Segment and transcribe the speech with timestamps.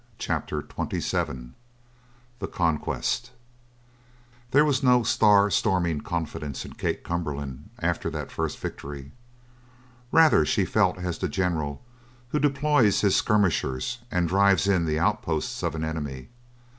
[0.17, 1.51] CHAPTER XXVII
[2.39, 3.29] THE CONQUEST
[4.49, 9.11] There was no star storming confidence in Kate Cumberland after that first victory.
[10.11, 11.83] Rather she felt as the general
[12.29, 16.29] who deploys his skirmishers and drives in the outposts of an enemy.